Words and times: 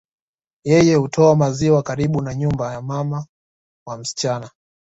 Yeye 0.63 0.95
hutoa 0.95 1.35
maziwa 1.35 1.83
karibu 1.83 2.21
na 2.21 2.33
nyumba 2.35 2.73
ya 2.73 2.81
mama 2.81 3.27
wa 3.87 3.97
msichana 3.97 4.51